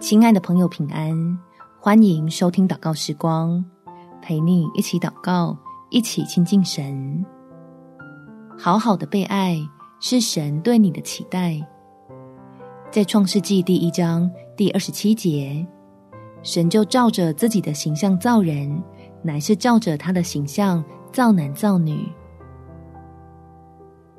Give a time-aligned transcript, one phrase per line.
[0.00, 1.38] 亲爱的朋友，平安！
[1.78, 3.62] 欢迎收听祷告时光，
[4.22, 5.54] 陪你一起祷告，
[5.90, 7.24] 一起亲近神。
[8.56, 9.58] 好好的被爱
[10.00, 11.60] 是神对你的期待。
[12.90, 15.66] 在创世纪第一章第二十七节，
[16.42, 18.82] 神就照着自己的形象造人，
[19.22, 20.82] 乃是照着他的形象
[21.12, 22.08] 造男造女。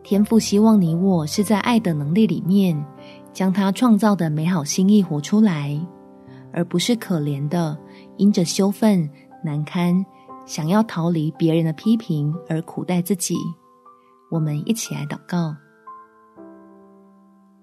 [0.03, 2.85] 天父希望你我是在爱的能力里面。
[3.37, 5.79] 将他创造的美好心意活出来，
[6.51, 7.77] 而不是可怜的
[8.17, 9.07] 因着羞愤
[9.43, 10.03] 难堪，
[10.47, 13.35] 想要逃离别人的批评而苦待自己。
[14.31, 15.55] 我们一起来祷告：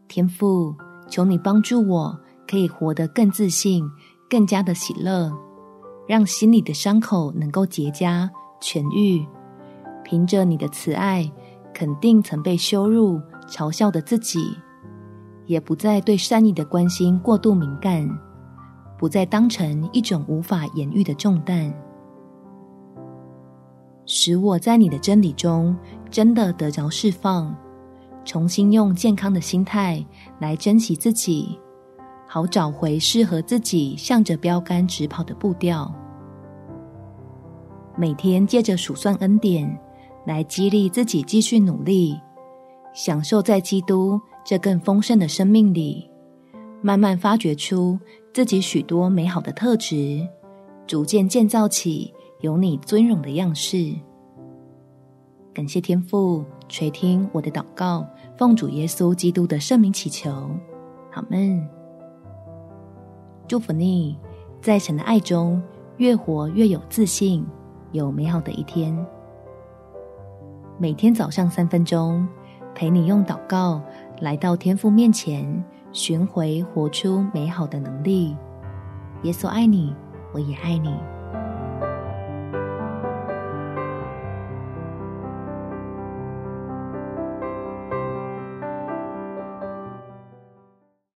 [0.07, 0.73] 天父，
[1.09, 2.17] 求你帮助我，
[2.47, 3.85] 可以活得更自信，
[4.31, 5.33] 更加的喜乐，
[6.07, 8.31] 让心里的伤口能够结痂
[8.63, 9.27] 痊愈。
[10.05, 11.29] 凭着你的慈爱，
[11.75, 14.57] 肯定曾被羞辱嘲笑的自己。
[15.47, 18.09] 也不再对善意的关心过度敏感，
[18.99, 21.73] 不再当成一种无法言喻的重担，
[24.07, 25.77] 使我在你的真理中
[26.11, 27.55] 真的得着释放，
[28.25, 30.05] 重新用健康的心态
[30.39, 31.59] 来珍惜自己，
[32.27, 35.93] 好找回适合自己向着标杆直跑的步调。
[37.97, 39.79] 每天借着数算恩典，
[40.27, 42.19] 来激励自己继续努力，
[42.93, 44.21] 享受在基督。
[44.45, 46.09] 这更丰盛的生命里，
[46.83, 47.99] 慢慢发掘出
[48.33, 50.21] 自己许多美好的特质，
[50.87, 53.95] 逐渐建造起有你尊荣的样式。
[55.55, 58.07] 感谢天父垂听我的祷告，
[58.37, 60.31] 奉主耶稣基督的圣名祈求，
[61.13, 61.67] 阿们。
[63.49, 64.19] 祝福你，
[64.61, 65.63] 在神的爱中
[65.97, 67.47] 越活越有自信，
[67.93, 68.95] 有美好的一天。
[70.77, 72.27] 每天早上三分钟，
[72.75, 73.81] 陪你用祷告。
[74.21, 78.37] 来到天父面前，寻回活出美好的能力。
[79.23, 79.95] 耶稣爱你，
[80.33, 80.95] 我也爱你。